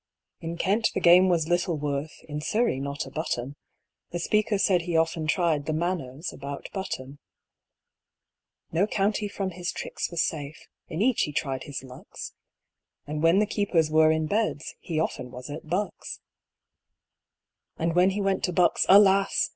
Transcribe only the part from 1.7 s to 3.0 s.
worth, In Surrey